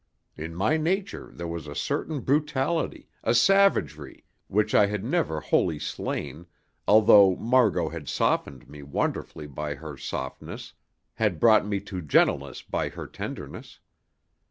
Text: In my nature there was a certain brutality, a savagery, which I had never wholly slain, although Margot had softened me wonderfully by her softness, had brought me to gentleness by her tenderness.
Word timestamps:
In 0.35 0.55
my 0.55 0.77
nature 0.77 1.29
there 1.31 1.47
was 1.47 1.67
a 1.67 1.75
certain 1.75 2.21
brutality, 2.21 3.07
a 3.23 3.35
savagery, 3.35 4.25
which 4.47 4.73
I 4.73 4.87
had 4.87 5.03
never 5.03 5.39
wholly 5.41 5.77
slain, 5.77 6.47
although 6.87 7.35
Margot 7.35 7.89
had 7.89 8.09
softened 8.09 8.67
me 8.67 8.81
wonderfully 8.81 9.45
by 9.45 9.75
her 9.75 9.97
softness, 9.97 10.73
had 11.13 11.39
brought 11.39 11.67
me 11.67 11.79
to 11.81 12.01
gentleness 12.01 12.63
by 12.63 12.89
her 12.89 13.05
tenderness. 13.05 13.77